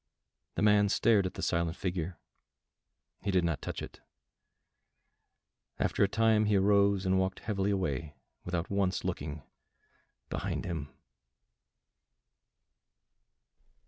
[0.55, 2.17] The man stared at the silent figure;
[3.21, 3.99] he did not touch it.
[5.77, 9.43] After a time he arose and walked heavily away without once looking
[10.31, 10.89] behind him.